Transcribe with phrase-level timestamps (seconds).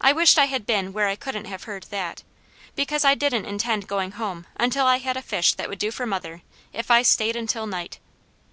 [0.00, 2.22] I wished I had been where I couldn't have heard that,
[2.76, 6.06] because I didn't intend going home until I had a fish that would do for
[6.06, 6.42] mother
[6.72, 7.98] if I stayed until night.